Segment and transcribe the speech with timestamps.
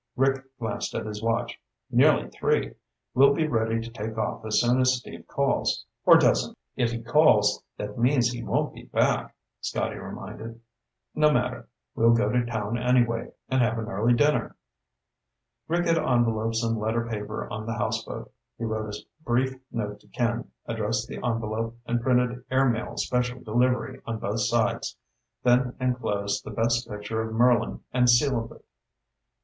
[0.15, 1.61] Rick glanced at his watch.
[1.91, 2.73] "Nearly three.
[3.13, 7.03] We'll be ready to take off as soon as Steve calls, or doesn't." "If he
[7.03, 10.59] calls, that means he won't be back," Scotty reminded.
[11.13, 11.69] "No matter.
[11.93, 14.55] We'll go to town anyway, and have an early dinner."
[15.67, 18.31] Rick had envelopes and letter paper on the houseboat.
[18.57, 24.01] He wrote a brief note to Ken, addressed the envelope, and printed AIRMAIL SPECIAL DELIVERY
[24.07, 24.97] on both sides,
[25.43, 28.65] then enclosed the best picture of Merlin and sealed it.